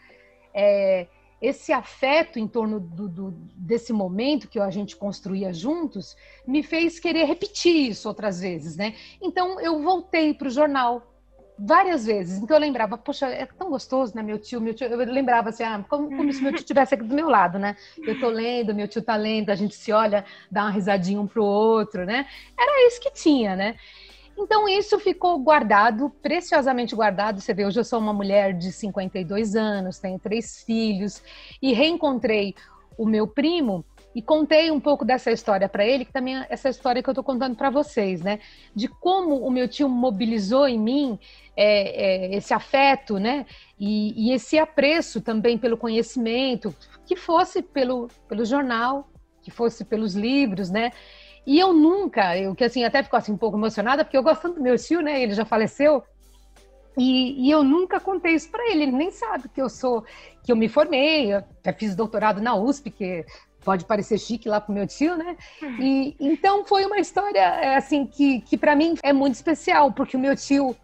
é, 0.53 1.06
esse 1.41 1.73
afeto 1.73 2.38
em 2.38 2.49
torno 2.49 2.81
do, 2.81 3.09
do, 3.09 3.31
desse 3.55 3.93
momento 3.93 4.49
que 4.49 4.59
a 4.59 4.71
gente 4.71 4.97
construía 4.97 5.53
juntos 5.53 6.17
me 6.47 6.62
fez 6.62 6.99
querer 6.99 7.25
repetir 7.25 7.91
isso 7.91 8.09
outras 8.09 8.41
vezes, 8.41 8.76
né? 8.76 8.94
Então 9.21 9.61
eu 9.61 9.82
voltei 9.82 10.32
para 10.32 10.49
o 10.49 10.50
jornal 10.50 11.15
várias 11.59 12.05
vezes. 12.05 12.38
Então 12.38 12.56
eu 12.56 12.61
lembrava, 12.61 12.99
poxa, 12.99 13.26
é 13.26 13.47
tão 13.47 13.71
gostoso, 13.71 14.15
né? 14.15 14.23
Meu 14.23 14.38
tio, 14.38 14.61
meu 14.61 14.75
tio. 14.75 14.87
Eu 14.87 14.99
lembrava 14.99 15.50
assim, 15.50 15.62
ah, 15.62 15.85
como, 15.88 16.09
como 16.17 16.32
se 16.32 16.43
meu 16.43 16.53
tio 16.53 16.61
estivesse 16.61 16.94
aqui 16.94 17.05
do 17.05 17.15
meu 17.15 17.29
lado, 17.29 17.59
né? 17.59 17.76
Eu 17.99 18.19
tô 18.19 18.29
lendo, 18.29 18.75
meu 18.75 18.88
tio 18.88 19.03
tá 19.03 19.17
lendo, 19.17 19.50
a 19.50 19.55
gente 19.55 19.75
se 19.75 19.93
olha, 19.93 20.25
dá 20.50 20.62
uma 20.62 20.71
risadinha 20.71 21.21
um 21.21 21.26
pro 21.26 21.44
outro, 21.44 22.05
né? 22.05 22.26
Era 22.59 22.88
isso 22.88 23.00
que 23.00 23.11
tinha, 23.12 23.55
né? 23.55 23.76
Então, 24.36 24.69
isso 24.69 24.98
ficou 24.98 25.38
guardado, 25.38 26.10
preciosamente 26.22 26.94
guardado. 26.94 27.40
Você 27.40 27.54
vê, 27.54 27.64
hoje 27.64 27.81
eu 27.81 27.84
sou 27.84 27.98
uma 27.98 28.12
mulher 28.12 28.52
de 28.52 28.72
52 28.72 29.54
anos, 29.54 29.98
tenho 29.98 30.19
três 30.19 30.62
filhos, 30.62 31.22
e 31.62 31.72
reencontrei 31.72 32.54
o 32.98 33.06
meu 33.06 33.26
primo 33.26 33.84
e 34.14 34.22
contei 34.22 34.70
um 34.70 34.78
pouco 34.78 35.04
dessa 35.04 35.32
história 35.32 35.69
para 35.69 35.84
ele, 35.84 36.04
que 36.04 36.12
também 36.12 36.38
é 36.38 36.46
essa 36.48 36.69
história 36.69 37.02
que 37.02 37.08
eu 37.08 37.12
estou 37.12 37.25
contando 37.25 37.56
para 37.56 37.69
vocês, 37.69 38.22
né? 38.22 38.38
De 38.75 38.86
como 38.86 39.44
o 39.44 39.50
meu 39.50 39.66
tio 39.66 39.88
mobilizou 39.88 40.69
em 40.69 40.78
mim 40.78 41.19
é, 41.56 42.34
é, 42.34 42.37
esse 42.37 42.54
afeto, 42.54 43.19
né? 43.19 43.44
E, 43.78 44.28
e, 44.28 44.32
esse 44.32 44.56
apreço 44.56 45.20
também 45.20 45.58
pelo 45.58 45.76
conhecimento, 45.76 46.75
que 47.04 47.16
fosse 47.16 47.60
pelo, 47.60 48.08
pelo 48.28 48.44
jornal, 48.44 49.08
que 49.42 49.50
fosse 49.50 49.84
pelos 49.84 50.14
livros, 50.14 50.70
né? 50.70 50.92
E 51.46 51.58
eu 51.58 51.73
nunca, 51.73 52.37
eu 52.38 52.55
que 52.55 52.64
assim 52.64 52.85
até 52.85 53.02
ficou 53.02 53.19
assim 53.19 53.32
um 53.32 53.37
pouco 53.37 53.56
emocionada, 53.56 54.05
porque 54.05 54.17
eu 54.17 54.23
gosto 54.23 54.49
do 54.49 54.61
meu 54.61 54.79
tio, 54.79 55.00
né? 55.00 55.23
Ele 55.23 55.35
já 55.35 55.44
faleceu. 55.44 56.02
E, 56.96 57.46
e 57.46 57.50
eu 57.50 57.62
nunca 57.64 57.99
contei 57.99 58.35
isso 58.35 58.49
para 58.50 58.70
ele, 58.70 58.85
ele 58.85 58.93
nem 58.93 59.11
sabe 59.11 59.49
que 59.49 59.61
eu 59.61 59.69
sou, 59.69 60.05
que 60.44 60.52
eu 60.52 60.56
me 60.56 60.69
formei, 60.69 61.35
eu 61.35 61.43
já 61.64 61.73
fiz 61.73 61.94
doutorado 61.94 62.41
na 62.41 62.55
USP, 62.55 62.91
que 62.91 63.26
pode 63.64 63.85
parecer 63.85 64.19
chique 64.19 64.49
lá 64.49 64.61
pro 64.61 64.73
meu 64.73 64.87
tio, 64.87 65.17
né? 65.17 65.37
Uhum. 65.61 65.81
E 65.81 66.17
então 66.20 66.64
foi 66.64 66.85
uma 66.85 66.99
história 66.99 67.41
é, 67.41 67.76
assim 67.76 68.06
que, 68.06 68.40
que 68.43 68.56
para 68.56 68.76
mim 68.76 68.94
é 69.02 69.12
muito 69.12 69.35
especial, 69.35 69.90
porque 69.93 70.17
o 70.17 70.20
meu 70.20 70.37
tio 70.37 70.76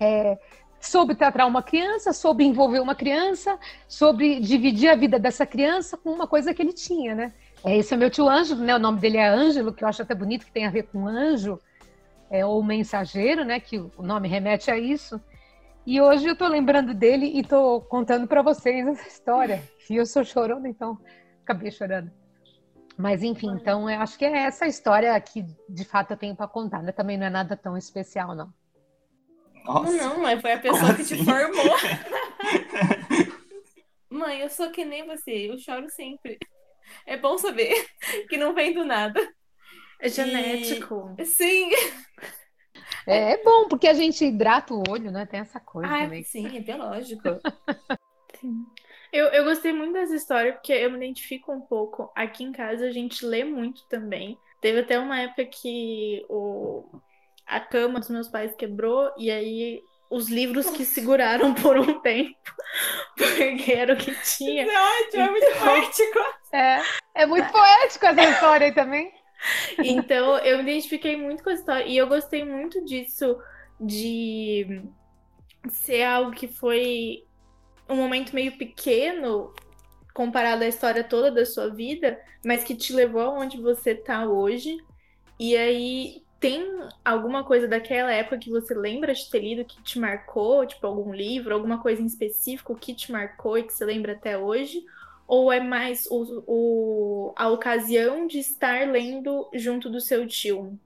é, 0.00 0.38
soube 0.80 1.14
tratar 1.14 1.46
uma 1.46 1.62
criança, 1.62 2.12
soube 2.12 2.44
envolver 2.44 2.80
uma 2.80 2.94
criança, 2.94 3.58
soube 3.88 4.40
dividir 4.40 4.88
a 4.88 4.94
vida 4.94 5.18
dessa 5.18 5.44
criança 5.44 5.96
com 5.96 6.10
uma 6.10 6.26
coisa 6.26 6.54
que 6.54 6.62
ele 6.62 6.72
tinha, 6.72 7.14
né? 7.14 7.32
É, 7.64 7.76
esse 7.76 7.94
é 7.94 7.96
meu 7.96 8.10
tio 8.10 8.28
Ângelo, 8.28 8.62
né? 8.62 8.74
O 8.74 8.78
nome 8.78 9.00
dele 9.00 9.16
é 9.16 9.28
Ângelo, 9.28 9.72
que 9.72 9.82
eu 9.82 9.88
acho 9.88 10.02
até 10.02 10.14
bonito, 10.14 10.46
que 10.46 10.52
tem 10.52 10.66
a 10.66 10.70
ver 10.70 10.84
com 10.84 11.06
anjo, 11.06 11.58
é, 12.30 12.44
ou 12.44 12.62
mensageiro, 12.62 13.44
né? 13.44 13.58
Que 13.60 13.78
o 13.78 14.02
nome 14.02 14.28
remete 14.28 14.70
a 14.70 14.78
isso. 14.78 15.20
E 15.86 16.00
hoje 16.00 16.26
eu 16.26 16.32
estou 16.32 16.48
lembrando 16.48 16.92
dele 16.92 17.26
e 17.26 17.40
estou 17.40 17.80
contando 17.80 18.26
para 18.26 18.42
vocês 18.42 18.86
essa 18.86 19.06
história. 19.06 19.62
E 19.88 19.96
eu 19.96 20.04
sou 20.04 20.24
chorando, 20.24 20.66
então 20.66 20.98
acabei 21.42 21.70
chorando. 21.70 22.10
Mas 22.98 23.22
enfim, 23.22 23.50
então 23.50 23.88
eu 23.88 24.00
acho 24.00 24.18
que 24.18 24.24
é 24.24 24.44
essa 24.44 24.66
história 24.66 25.20
que 25.20 25.44
de 25.68 25.84
fato 25.84 26.12
eu 26.12 26.16
tenho 26.16 26.34
para 26.34 26.48
contar. 26.48 26.82
Né? 26.82 26.90
Também 26.90 27.16
não 27.16 27.26
é 27.26 27.30
nada 27.30 27.56
tão 27.56 27.76
especial, 27.76 28.34
não. 28.34 28.52
Nossa, 29.64 29.92
não, 29.92 30.20
mas 30.20 30.40
foi 30.40 30.52
a 30.52 30.58
pessoa 30.58 30.94
que 30.94 31.02
assim? 31.02 31.18
te 31.18 31.24
formou. 31.24 31.76
Mãe, 34.08 34.40
eu 34.40 34.48
sou 34.48 34.70
que 34.70 34.84
nem 34.84 35.06
você, 35.06 35.50
eu 35.50 35.58
choro 35.58 35.90
sempre. 35.90 36.38
É 37.04 37.16
bom 37.16 37.36
saber 37.36 37.74
que 38.28 38.36
não 38.36 38.54
vem 38.54 38.72
do 38.72 38.84
nada. 38.84 39.20
É 40.00 40.08
genético. 40.08 41.14
E... 41.18 41.24
Sim. 41.24 41.70
É, 43.06 43.32
é, 43.32 43.42
bom, 43.42 43.68
porque 43.68 43.88
a 43.88 43.94
gente 43.94 44.24
hidrata 44.24 44.74
o 44.74 44.82
olho, 44.88 45.10
né? 45.10 45.26
Tem 45.26 45.40
essa 45.40 45.60
coisa 45.60 45.92
ah, 45.92 46.02
também. 46.02 46.22
Sim, 46.22 46.56
é 46.56 46.60
biológico. 46.60 47.22
sim. 48.40 48.66
Eu, 49.12 49.26
eu 49.26 49.44
gostei 49.44 49.72
muito 49.72 49.92
dessa 49.92 50.14
história, 50.14 50.52
porque 50.52 50.72
eu 50.72 50.90
me 50.90 50.96
identifico 50.96 51.52
um 51.52 51.60
pouco. 51.60 52.10
Aqui 52.14 52.44
em 52.44 52.52
casa 52.52 52.86
a 52.86 52.92
gente 52.92 53.24
lê 53.24 53.44
muito 53.44 53.86
também. 53.88 54.38
Teve 54.60 54.80
até 54.80 54.98
uma 54.98 55.20
época 55.20 55.44
que 55.46 56.24
o, 56.28 56.84
a 57.46 57.60
cama 57.60 58.00
dos 58.00 58.10
meus 58.10 58.28
pais 58.28 58.54
quebrou, 58.56 59.12
e 59.16 59.30
aí 59.30 59.82
os 60.10 60.28
livros 60.28 60.68
que 60.70 60.84
seguraram 60.84 61.54
por 61.62 61.78
um 61.78 62.00
tempo, 62.00 62.36
porque 63.16 63.72
era 63.72 63.94
o 63.94 63.96
que 63.96 64.14
tinha. 64.22 64.66
Não, 64.66 64.72
é 64.72 65.00
então, 65.02 65.20
é 65.22 65.30
muito 65.30 65.46
poético. 65.58 66.18
É, 66.56 66.82
é 67.14 67.26
muito 67.26 67.50
poético 67.52 68.06
essa 68.06 68.22
história 68.22 68.66
aí 68.68 68.72
também. 68.72 69.12
Então, 69.78 70.38
eu 70.38 70.56
me 70.58 70.70
identifiquei 70.70 71.16
muito 71.16 71.44
com 71.44 71.50
a 71.50 71.54
história, 71.54 71.84
e 71.84 71.96
eu 71.96 72.06
gostei 72.06 72.44
muito 72.44 72.82
disso, 72.84 73.38
de 73.78 74.82
ser 75.68 76.04
algo 76.04 76.30
que 76.30 76.48
foi 76.48 77.24
um 77.88 77.96
momento 77.96 78.34
meio 78.34 78.56
pequeno 78.56 79.52
comparado 80.14 80.64
à 80.64 80.66
história 80.66 81.04
toda 81.04 81.30
da 81.30 81.44
sua 81.44 81.68
vida, 81.68 82.18
mas 82.44 82.64
que 82.64 82.74
te 82.74 82.94
levou 82.94 83.20
aonde 83.20 83.60
você 83.60 83.94
tá 83.94 84.26
hoje. 84.26 84.78
E 85.38 85.54
aí 85.54 86.22
tem 86.40 86.66
alguma 87.04 87.44
coisa 87.44 87.68
daquela 87.68 88.10
época 88.10 88.38
que 88.38 88.50
você 88.50 88.72
lembra 88.72 89.12
de 89.12 89.28
ter 89.30 89.40
lido 89.40 89.64
que 89.64 89.82
te 89.82 89.98
marcou, 89.98 90.66
tipo 90.66 90.86
algum 90.86 91.12
livro, 91.12 91.52
alguma 91.52 91.82
coisa 91.82 92.00
em 92.00 92.06
específico 92.06 92.74
que 92.74 92.94
te 92.94 93.12
marcou 93.12 93.58
e 93.58 93.64
que 93.64 93.74
você 93.74 93.84
lembra 93.84 94.12
até 94.12 94.38
hoje? 94.38 94.82
Ou 95.26 95.52
é 95.52 95.60
mais 95.60 96.06
o, 96.10 96.44
o 96.46 97.32
a 97.36 97.48
ocasião 97.48 98.26
de 98.26 98.38
estar 98.38 98.88
lendo 98.88 99.48
junto 99.52 99.90
do 99.90 100.00
seu 100.00 100.26
tio? 100.26 100.78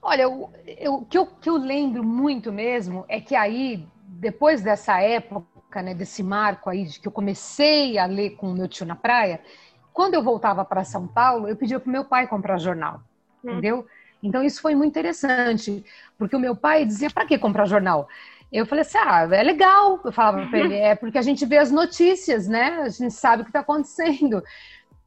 Olha, 0.00 0.28
o 0.28 1.04
que, 1.06 1.18
eu, 1.18 1.26
que 1.26 1.50
eu 1.50 1.56
lembro 1.56 2.04
muito 2.04 2.52
mesmo 2.52 3.04
é 3.08 3.20
que 3.20 3.34
aí, 3.34 3.86
depois 4.06 4.62
dessa 4.62 5.00
época, 5.00 5.82
né, 5.82 5.94
desse 5.94 6.22
marco 6.22 6.70
aí, 6.70 6.84
de 6.84 7.00
que 7.00 7.08
eu 7.08 7.12
comecei 7.12 7.98
a 7.98 8.06
ler 8.06 8.30
com 8.30 8.50
o 8.50 8.54
meu 8.54 8.68
tio 8.68 8.86
na 8.86 8.94
praia, 8.94 9.40
quando 9.92 10.14
eu 10.14 10.22
voltava 10.22 10.64
para 10.64 10.84
São 10.84 11.06
Paulo, 11.06 11.48
eu 11.48 11.56
pedia 11.56 11.80
para 11.80 11.90
meu 11.90 12.04
pai 12.04 12.28
comprar 12.28 12.58
jornal, 12.58 13.02
hum. 13.44 13.50
entendeu? 13.50 13.86
Então 14.22 14.42
isso 14.42 14.62
foi 14.62 14.74
muito 14.74 14.90
interessante, 14.90 15.84
porque 16.16 16.34
o 16.34 16.40
meu 16.40 16.56
pai 16.56 16.84
dizia: 16.84 17.10
para 17.10 17.26
que 17.26 17.38
comprar 17.38 17.66
jornal? 17.66 18.08
Eu 18.52 18.66
falei 18.66 18.82
assim: 18.82 18.98
ah, 18.98 19.28
é 19.30 19.42
legal. 19.42 20.00
Eu 20.04 20.12
falava 20.12 20.46
para 20.46 20.58
ele: 20.58 20.74
é 20.76 20.94
porque 20.94 21.18
a 21.18 21.22
gente 21.22 21.44
vê 21.44 21.58
as 21.58 21.70
notícias, 21.70 22.48
né? 22.48 22.80
A 22.82 22.88
gente 22.88 23.14
sabe 23.14 23.42
o 23.42 23.44
que 23.44 23.50
está 23.50 23.60
acontecendo. 23.60 24.42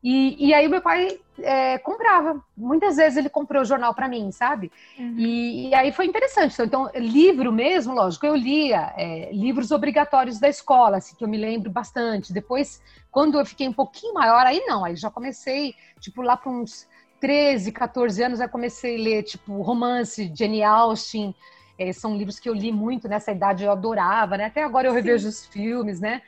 E, 0.03 0.47
e 0.47 0.53
aí 0.53 0.67
meu 0.67 0.81
pai 0.81 1.19
é, 1.39 1.77
comprava. 1.77 2.43
Muitas 2.57 2.95
vezes 2.95 3.17
ele 3.17 3.29
comprou 3.29 3.61
o 3.61 3.65
jornal 3.65 3.93
para 3.93 4.07
mim, 4.07 4.31
sabe? 4.31 4.71
Uhum. 4.97 5.15
E, 5.17 5.69
e, 5.69 5.75
aí 5.75 5.91
foi 5.91 6.05
interessante. 6.05 6.59
Então, 6.59 6.89
livro 6.95 7.51
mesmo, 7.51 7.93
lógico, 7.93 8.25
eu 8.25 8.35
lia 8.35 8.93
é, 8.97 9.29
livros 9.31 9.71
obrigatórios 9.71 10.39
da 10.39 10.49
escola, 10.49 10.97
assim, 10.97 11.15
que 11.15 11.23
eu 11.23 11.27
me 11.27 11.37
lembro 11.37 11.69
bastante. 11.69 12.33
Depois, 12.33 12.81
quando 13.11 13.39
eu 13.39 13.45
fiquei 13.45 13.67
um 13.67 13.73
pouquinho 13.73 14.13
maior, 14.15 14.45
aí 14.45 14.63
não, 14.65 14.83
aí 14.83 14.95
já 14.95 15.11
comecei, 15.11 15.75
tipo, 15.99 16.21
lá 16.23 16.35
para 16.35 16.51
uns 16.51 16.87
13, 17.19 17.71
14 17.71 18.23
anos, 18.23 18.39
eu 18.39 18.49
comecei 18.49 18.99
a 18.99 19.03
ler, 19.03 19.23
tipo, 19.23 19.61
romance, 19.61 20.31
Jenny 20.35 20.63
Austen. 20.63 21.35
É, 21.81 21.91
são 21.91 22.15
livros 22.15 22.39
que 22.39 22.47
eu 22.47 22.53
li 22.53 22.71
muito 22.71 23.07
nessa 23.07 23.31
idade, 23.31 23.63
eu 23.63 23.71
adorava, 23.71 24.37
né? 24.37 24.45
Até 24.45 24.63
agora 24.63 24.87
eu 24.87 24.93
revejo 24.93 25.23
Sim. 25.23 25.29
os 25.29 25.45
filmes, 25.47 25.99
né? 25.99 26.21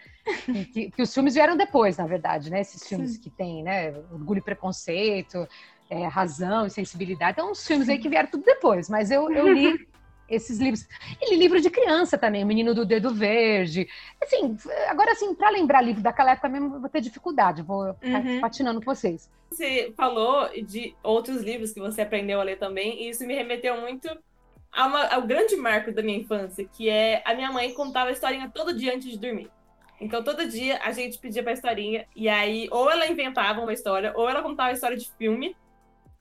que, 0.74 0.90
que, 0.90 1.02
os 1.02 1.14
filmes 1.14 1.36
vieram 1.36 1.56
depois, 1.56 1.98
na 1.98 2.08
verdade, 2.08 2.50
né? 2.50 2.62
Esses 2.62 2.88
filmes 2.88 3.12
Sim. 3.12 3.22
que 3.22 3.30
tem, 3.30 3.62
né? 3.62 3.92
Orgulho 4.12 4.40
e 4.40 4.42
Preconceito, 4.42 5.48
é, 5.92 6.08
Razão 6.08 6.66
e 6.66 6.72
Sensibilidade. 6.72 7.34
Então, 7.34 7.52
uns 7.52 7.68
filmes 7.68 7.88
aí 7.88 8.00
que 8.00 8.10
vieram 8.10 8.30
tudo 8.30 8.44
depois, 8.44 8.90
mas 8.90 9.12
eu, 9.12 9.30
eu 9.32 9.54
li 9.54 9.88
esses 10.28 10.58
livros. 10.58 10.88
E 11.22 11.30
li 11.30 11.38
livro 11.38 11.62
de 11.62 11.70
criança 11.70 12.18
também, 12.18 12.44
O 12.44 12.48
Menino 12.48 12.74
do 12.74 12.84
Dedo 12.84 13.14
Verde. 13.14 13.88
Assim, 14.24 14.58
agora, 14.88 15.12
assim, 15.12 15.36
para 15.36 15.52
lembrar 15.52 15.82
livro 15.82 16.02
daquela 16.02 16.32
época 16.32 16.50
mesmo, 16.50 16.80
vou 16.80 16.90
ter 16.90 17.02
dificuldade, 17.02 17.62
vou 17.62 17.94
ficar 17.94 18.26
uhum. 18.26 18.42
patinando 18.42 18.82
com 18.82 18.96
vocês. 18.96 19.30
Você 19.52 19.94
falou 19.96 20.50
de 20.64 20.96
outros 21.04 21.44
livros 21.44 21.74
que 21.74 21.80
você 21.80 22.02
aprendeu 22.02 22.42
a 22.42 22.44
ler 22.44 22.58
também, 22.58 23.04
e 23.04 23.10
isso 23.10 23.24
me 23.28 23.36
remeteu 23.36 23.80
muito 23.80 24.10
uma, 24.76 25.06
ao 25.08 25.22
grande 25.22 25.56
marco 25.56 25.92
da 25.92 26.02
minha 26.02 26.18
infância, 26.18 26.68
que 26.68 26.90
é 26.90 27.22
a 27.26 27.34
minha 27.34 27.52
mãe 27.52 27.74
contava 27.74 28.10
a 28.10 28.14
historinha 28.14 28.52
todo 28.54 28.76
dia 28.76 28.96
antes 28.96 29.10
de 29.12 29.20
dormir. 29.20 29.50
Então, 30.02 30.24
todo 30.24 30.48
dia 30.48 30.80
a 30.84 30.92
gente 30.92 31.18
pedia 31.20 31.44
pra 31.44 31.54
historinha, 31.54 32.08
e 32.16 32.28
aí, 32.28 32.68
ou 32.72 32.90
ela 32.90 33.08
inventava 33.08 33.62
uma 33.62 33.72
história, 33.72 34.12
ou 34.16 34.28
ela 34.28 34.42
contava 34.42 34.70
a 34.70 34.74
história 34.74 34.98
de 34.98 35.10
filme, 35.18 35.56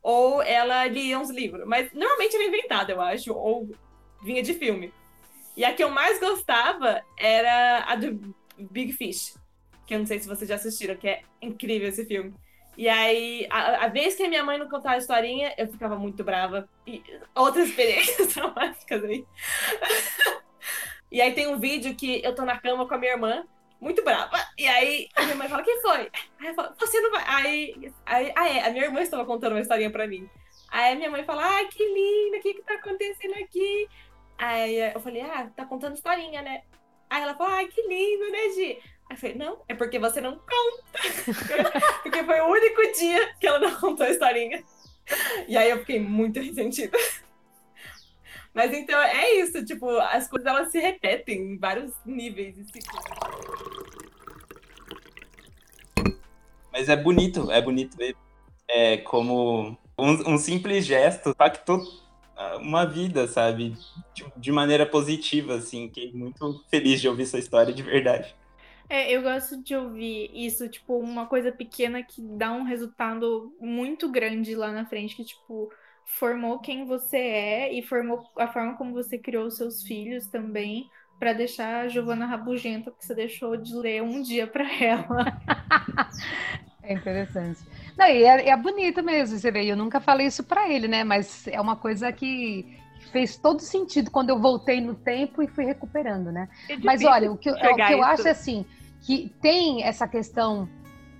ou 0.03 0.43
ela 0.43 0.87
lia 0.87 1.19
uns 1.19 1.31
livros. 1.31 1.67
Mas 1.67 1.93
normalmente 1.93 2.37
era 2.37 2.45
inventada, 2.45 2.93
eu 2.93 3.01
acho, 3.01 3.33
ou 3.33 3.71
vinha 4.23 4.43
de 4.43 4.55
filme. 4.55 4.93
E 5.57 5.65
a 5.65 5.73
que 5.75 5.83
eu 5.83 5.91
mais 5.91 6.21
gostava 6.21 7.03
era 7.19 7.85
a 7.87 7.97
do 7.97 8.35
Big 8.71 8.93
Fish, 8.93 9.35
que 9.87 9.95
eu 9.95 9.99
não 9.99 10.07
sei 10.07 10.19
se 10.19 10.29
vocês 10.29 10.49
já 10.49 10.55
assistiram, 10.57 10.97
que 10.97 11.09
é 11.09 11.23
incrível 11.41 11.89
esse 11.89 12.05
filme. 12.07 12.33
E 12.77 12.89
aí, 12.89 13.47
a, 13.51 13.85
a, 13.85 13.89
vez 13.89 14.15
que 14.15 14.23
a 14.23 14.29
minha 14.29 14.43
mãe 14.43 14.59
não 14.59 14.69
contava 14.69 14.95
a 14.95 14.99
historinha, 14.99 15.55
eu 15.59 15.69
ficava 15.69 15.97
muito 15.97 16.25
brava. 16.25 16.69
E 16.87 17.03
outras 17.35 17.69
experiências 17.69 18.29
traumáticas 18.33 19.05
aí. 19.05 19.27
e 21.11 21.21
aí 21.21 21.35
tem 21.35 21.49
um 21.49 21.59
vídeo 21.59 21.95
que 21.95 22.23
eu 22.25 22.35
tô 22.35 22.45
na 22.45 22.59
cama 22.59 22.87
com 22.87 22.95
a 22.95 22.99
minha 22.99 23.13
irmã, 23.13 23.45
muito 23.81 24.03
brava. 24.03 24.39
E 24.57 24.67
aí 24.67 25.09
a 25.15 25.23
minha 25.23 25.35
mãe 25.37 25.49
fala, 25.49 25.63
quem 25.63 25.81
foi? 25.83 26.11
Aí 26.41 26.47
eu 26.47 26.55
falo, 26.55 26.75
você 26.79 27.01
não 27.01 27.11
vai. 27.11 27.25
Aí, 27.27 27.93
aí 28.07 28.33
ah, 28.35 28.49
é, 28.49 28.67
a 28.67 28.71
minha 28.71 28.85
irmã 28.85 29.01
estava 29.01 29.25
contando 29.27 29.53
uma 29.53 29.61
historinha 29.61 29.91
pra 29.91 30.07
mim. 30.07 30.29
Aí 30.71 30.93
a 30.93 30.97
minha 30.97 31.11
mãe 31.11 31.25
fala, 31.25 31.45
ah, 31.45 31.65
que 31.67 31.85
linda, 31.85 32.39
o 32.39 32.41
que 32.41 32.55
que 32.55 32.63
tá 32.63 32.75
acontecendo 32.75 33.35
aqui? 33.35 33.87
Aí 34.39 34.77
eu 34.95 35.01
falei, 35.01 35.21
ah, 35.23 35.51
tá 35.55 35.67
contando 35.67 35.95
historinha, 35.95 36.41
né? 36.41 36.63
Aí 37.11 37.23
ela 37.23 37.35
falou, 37.35 37.53
ah, 37.53 37.69
que 37.69 37.83
lindo, 37.83 38.31
né, 38.31 38.49
Gi? 38.55 38.79
Aí 39.13 39.17
eu 39.17 39.17
falei, 39.19 39.37
não, 39.37 39.59
é 39.69 39.75
porque 39.75 39.99
você 39.99 40.23
não 40.23 40.37
conta. 40.39 41.83
porque 42.03 42.25
foi 42.25 42.41
o 42.41 42.47
único 42.47 42.81
dia 42.99 43.35
que 43.39 43.47
ela 43.47 43.59
não 43.59 43.79
contou 43.79 44.07
a 44.07 44.11
historinha. 44.11 44.65
E 45.47 45.55
aí 45.55 45.69
eu 45.69 45.81
fiquei 45.81 46.01
muito 46.01 46.41
ressentida. 46.41 46.97
Mas 48.55 48.73
então 48.73 48.99
é 48.99 49.35
isso, 49.35 49.63
tipo, 49.67 49.87
as 49.99 50.29
coisas 50.29 50.47
elas 50.47 50.73
se 50.73 50.79
repetem 50.79 51.53
em 51.53 51.59
vários 51.59 51.93
níveis. 52.07 52.57
Mas 56.73 56.89
é 56.89 56.97
bonito, 56.97 57.51
é 57.51 57.61
bonito 57.61 57.97
ver 57.99 58.17
é, 58.67 58.97
como 58.97 59.77
um, 59.99 60.33
um 60.33 60.39
simples 60.39 60.87
gesto 60.87 61.31
impactou 61.31 61.83
uma 62.61 62.87
vida, 62.87 63.29
sabe? 63.29 63.77
De, 64.15 64.25
de, 64.37 64.51
maneira 64.51 64.87
positiva, 64.87 65.55
assim. 65.55 65.89
Fiquei 65.89 66.13
muito 66.13 66.65
feliz 66.71 67.01
de 67.01 67.09
ouvir 67.09 67.27
sua 67.27 67.39
história 67.39 67.75
de 67.75 67.83
verdade. 67.83 68.35
É, 68.93 69.11
eu 69.11 69.23
gosto 69.23 69.57
de 69.63 69.75
ouvir 69.75 70.31
isso, 70.35 70.69
tipo, 70.69 70.99
uma 70.99 71.25
coisa 71.25 71.51
pequena 71.51 72.03
que 72.03 72.21
dá 72.21 72.53
um 72.53 72.63
resultado 72.63 73.51
muito 73.59 74.07
grande 74.11 74.55
lá 74.55 74.71
na 74.71 74.85
frente, 74.85 75.17
que, 75.17 75.25
tipo, 75.25 75.73
formou 76.05 76.59
quem 76.59 76.85
você 76.85 77.17
é 77.17 77.73
e 77.73 77.81
formou 77.81 78.23
a 78.37 78.47
forma 78.49 78.77
como 78.77 78.93
você 78.93 79.17
criou 79.17 79.47
os 79.47 79.57
seus 79.57 79.83
filhos 79.83 80.27
também, 80.27 80.91
para 81.19 81.33
deixar 81.33 81.81
a 81.81 81.89
Giovana 81.89 82.27
rabugenta, 82.27 82.91
porque 82.91 83.07
você 83.07 83.15
deixou 83.15 83.57
de 83.57 83.75
ler 83.75 84.03
um 84.03 84.21
dia 84.21 84.47
para 84.47 84.71
ela. 84.71 85.25
É 86.85 86.95
interessante. 86.95 87.61
Não, 87.97 88.09
e 88.09 88.25
é, 88.25 88.49
é 88.49 88.57
bonito 88.57 89.05
mesmo, 89.05 89.39
você 89.39 89.53
vê. 89.53 89.65
Eu 89.65 89.77
nunca 89.77 90.01
falei 90.01 90.27
isso 90.27 90.43
para 90.43 90.69
ele, 90.69 90.89
né? 90.89 91.05
Mas 91.05 91.47
é 91.47 91.61
uma 91.61 91.77
coisa 91.77 92.11
que 92.11 92.77
fez 93.13 93.37
todo 93.37 93.61
sentido 93.61 94.11
quando 94.11 94.31
eu 94.31 94.41
voltei 94.41 94.81
no 94.81 94.93
tempo 94.93 95.41
e 95.43 95.47
fui 95.47 95.65
recuperando, 95.65 96.33
né? 96.33 96.49
É 96.69 96.77
Mas 96.79 97.05
olha, 97.05 97.31
o 97.31 97.39
que, 97.39 97.51
o 97.51 97.55
que 97.55 97.93
eu 97.93 98.03
acho 98.03 98.27
é 98.27 98.33
assim, 98.33 98.67
que 99.03 99.33
tem 99.41 99.83
essa 99.83 100.07
questão 100.09 100.69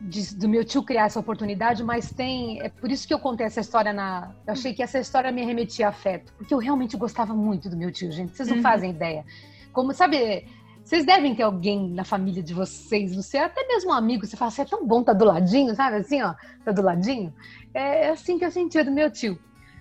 de, 0.01 0.35
do 0.35 0.49
meu 0.49 0.65
tio 0.65 0.83
criar 0.83 1.05
essa 1.05 1.21
oportunidade, 1.21 1.85
mas 1.85 2.13
tem. 2.13 2.61
É 2.61 2.69
por 2.69 2.91
isso 2.91 3.07
que 3.07 3.15
eu 3.15 3.19
contei 3.19 3.47
essa 3.47 3.61
história 3.61 3.93
na. 3.93 4.33
Eu 4.47 4.53
achei 4.53 4.73
que 4.75 4.83
essa 4.83 4.99
história 4.99 5.31
me 5.31 5.45
remetia 5.45 5.87
a 5.87 5.91
afeto, 5.91 6.33
porque 6.37 6.53
eu 6.53 6.59
realmente 6.59 6.97
gostava 6.97 7.35
muito 7.35 7.69
do 7.69 7.77
meu 7.77 7.93
tio, 7.93 8.11
gente. 8.11 8.37
Vocês 8.37 8.49
não 8.49 8.57
uhum. 8.57 8.63
fazem 8.63 8.91
ideia. 8.91 9.25
Como, 9.73 9.93
sabe, 9.93 10.47
vocês 10.85 11.07
devem 11.07 11.35
ter 11.35 11.45
alguém 11.45 11.89
na 11.91 12.05
família 12.05 12.43
de 12.43 12.53
vocês, 12.53 13.15
você 13.15 13.39
até 13.39 13.67
mesmo 13.67 13.91
um 13.91 13.95
amigo, 13.95 14.27
você 14.27 14.37
fala 14.37 14.51
assim, 14.51 14.63
é 14.63 14.65
tão 14.65 14.87
bom 14.87 15.03
tá 15.03 15.13
do 15.13 15.25
ladinho, 15.25 15.75
sabe? 15.75 15.97
Assim, 15.97 16.21
ó, 16.23 16.35
tá 16.65 16.73
do 16.73 16.83
ladinho. 16.83 17.33
É, 17.73 18.07
é 18.07 18.11
assim 18.11 18.39
que 18.39 18.45
eu 18.45 18.51
sentia 18.51 18.85
do 18.85 18.91
meu 18.91 19.11
tio. 19.11 19.39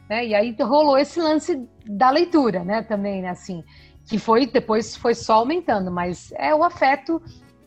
Né? 0.07 0.27
E 0.27 0.35
aí 0.35 0.55
rolou 0.59 0.97
esse 0.97 1.19
lance 1.19 1.67
da 1.85 2.09
leitura, 2.09 2.63
né? 2.63 2.83
Também, 2.83 3.21
né? 3.21 3.29
Assim, 3.29 3.63
que 4.05 4.19
foi 4.19 4.45
depois 4.45 4.95
foi 4.95 5.15
só 5.15 5.35
aumentando, 5.35 5.91
mas 5.91 6.31
é 6.33 6.53
o 6.53 6.63
afeto 6.63 7.21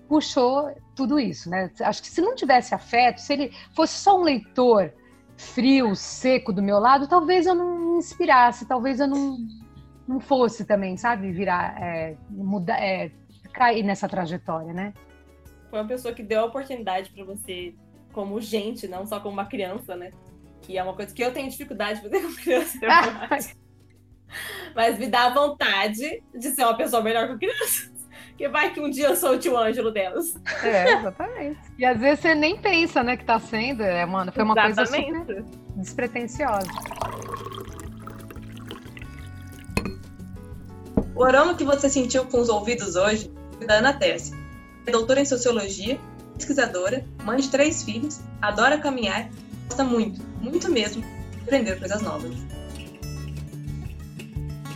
puxou 0.09 0.75
tudo 0.95 1.19
isso, 1.19 1.51
né? 1.51 1.71
Acho 1.81 2.03
que 2.03 2.09
se 2.09 2.21
não 2.21 2.35
tivesse 2.35 2.75
afeto, 2.75 3.21
se 3.21 3.33
ele 3.33 3.53
fosse 3.75 3.99
só 3.99 4.19
um 4.19 4.23
leitor 4.23 4.93
frio, 5.37 5.95
seco 5.95 6.53
do 6.53 6.63
meu 6.63 6.79
lado, 6.79 7.09
talvez 7.09 7.47
eu 7.47 7.55
não 7.55 7.79
me 7.79 7.99
inspirasse, 7.99 8.67
talvez 8.67 9.01
eu 9.01 9.09
não, 9.09 9.39
não 10.07 10.21
fosse 10.21 10.65
também, 10.65 10.97
sabe? 10.97 11.33
Virar, 11.33 11.81
é, 11.83 12.17
mudar, 12.31 12.79
é, 12.83 13.11
cair 13.53 13.83
nessa 13.83 14.09
trajetória, 14.09 14.73
né? 14.73 14.93
Foi 15.71 15.81
uma 15.81 15.89
pessoa 15.89 16.15
que 16.15 16.23
deu 16.23 16.41
a 16.41 16.45
oportunidade 16.45 17.11
para 17.11 17.25
você, 17.25 17.75
como 18.13 18.41
gente, 18.41 18.87
não 18.87 19.07
só 19.07 19.19
como 19.19 19.35
uma 19.35 19.47
criança, 19.47 19.97
né? 19.97 20.11
Que 20.63 20.79
é 20.79 20.83
uma 20.83 20.95
coisa 20.95 21.13
que 21.13 21.23
eu 21.23 21.33
tenho 21.33 21.51
dificuldade 21.51 22.01
de 22.01 22.09
fazer 22.09 22.23
com 22.23 22.35
criança. 22.35 22.79
Mas 24.75 24.99
me 24.99 25.07
dá 25.07 25.31
vontade 25.31 26.23
de 26.35 26.51
ser 26.51 26.65
uma 26.65 26.77
pessoa 26.77 27.03
melhor 27.03 27.29
com 27.29 27.39
crianças. 27.39 27.94
Que 28.37 28.49
vai 28.49 28.73
que 28.73 28.81
um 28.81 28.91
dia 28.91 29.09
eu 29.09 29.17
sou 29.17 29.33
o 29.33 29.39
tio 29.39 29.57
Ângelo 29.57 29.93
delas. 29.93 30.35
É, 30.63 30.93
exatamente. 30.95 31.61
E 31.79 31.85
às 31.85 31.99
vezes 31.99 32.21
você 32.21 32.35
nem 32.35 32.57
pensa, 32.59 33.03
né, 33.03 33.17
que 33.17 33.25
tá 33.25 33.39
sendo. 33.39 33.83
É, 33.83 34.05
mano, 34.05 34.33
foi 34.33 34.43
uma 34.43 34.55
exatamente. 34.67 35.13
coisa 35.13 35.43
super 35.43 35.45
despretensiosa. 35.77 36.69
O 41.15 41.23
aroma 41.23 41.55
que 41.55 41.65
você 41.65 41.89
sentiu 41.89 42.25
com 42.25 42.41
os 42.41 42.49
ouvidos 42.49 42.97
hoje 42.97 43.33
da 43.67 43.75
Ana 43.75 43.93
Tércia. 43.93 44.37
É 44.87 44.91
doutora 44.91 45.21
em 45.21 45.25
Sociologia, 45.25 45.99
pesquisadora, 46.35 47.05
mãe 47.25 47.39
de 47.39 47.49
três 47.49 47.85
filhos, 47.85 48.21
adora 48.43 48.79
caminhar, 48.79 49.31
gosta 49.69 49.85
muito, 49.85 50.21
muito 50.41 50.71
mesmo, 50.71 51.03
de 51.03 51.43
aprender 51.43 51.79
coisas 51.79 52.03
novas. 52.03 52.35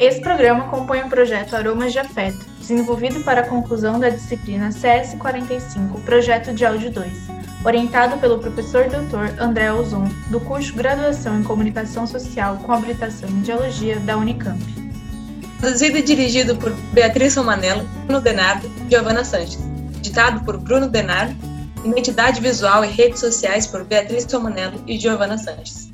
Esse 0.01 0.21
programa 0.21 0.69
compõe 0.69 1.01
o 1.01 1.09
projeto 1.09 1.57
Aromas 1.57 1.93
de 1.93 1.99
Afeto, 1.99 2.39
desenvolvido 2.61 3.25
para 3.25 3.41
a 3.41 3.47
conclusão 3.49 3.99
da 3.99 4.09
disciplina 4.09 4.69
CS45, 4.69 6.05
Projeto 6.05 6.53
de 6.53 6.65
Áudio 6.65 6.93
2, 6.93 7.13
orientado 7.65 8.17
pelo 8.19 8.39
professor 8.39 8.85
Dr. 8.85 9.43
André 9.43 9.73
Ozon, 9.73 10.05
do 10.31 10.39
curso 10.39 10.73
Graduação 10.73 11.41
em 11.41 11.43
Comunicação 11.43 12.07
Social 12.07 12.59
com 12.59 12.73
habilitação 12.73 13.29
em 13.29 13.45
Geologia 13.45 13.99
da 13.99 14.17
Unicamp. 14.17 14.63
Produzido 15.59 15.99
e 15.99 16.03
dirigido 16.03 16.55
por 16.55 16.71
Beatriz 16.93 17.35
Romanello, 17.35 17.85
Bruno 18.07 18.21
Denardo 18.21 18.71
e 18.87 18.91
Giovanna 18.91 19.25
Sanches. 19.25 19.59
Editado 19.97 20.45
por 20.45 20.59
Bruno 20.59 20.89
Denardo. 20.89 21.35
Identidade 21.85 22.41
visual 22.41 22.85
e 22.85 22.89
redes 22.89 23.19
sociais 23.19 23.67
por 23.67 23.85
Beatriz 23.85 24.25
Romanello 24.33 24.81
e 24.87 24.97
Giovanna 24.97 25.37
Sanches. 25.37 25.88